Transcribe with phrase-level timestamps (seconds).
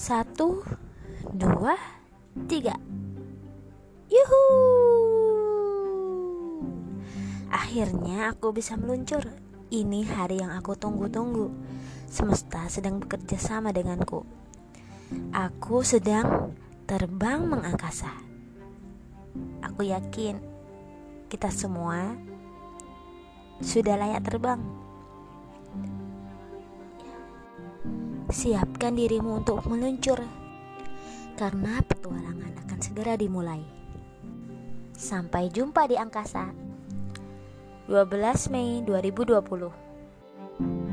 [0.00, 0.64] Satu,
[1.36, 1.76] dua,
[2.48, 2.72] tiga.
[4.08, 4.44] Yuhu!
[7.52, 9.20] Akhirnya aku bisa meluncur.
[9.68, 11.52] Ini hari yang aku tunggu-tunggu.
[12.08, 14.24] Semesta sedang bekerja sama denganku.
[15.36, 16.56] Aku sedang
[16.88, 18.08] terbang mengangkasa.
[19.60, 20.40] Aku yakin
[21.28, 22.16] kita semua
[23.60, 24.64] sudah layak terbang.
[28.30, 30.22] Siapkan dirimu untuk meluncur
[31.34, 33.58] Karena petualangan akan segera dimulai.
[34.94, 36.54] Sampai jumpa di angkasa.
[37.90, 40.89] 12 Mei 2020